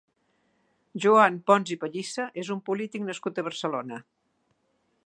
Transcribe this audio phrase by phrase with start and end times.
[1.03, 4.03] Joan Pons i Pellissa és un polític nascut a Barcelona.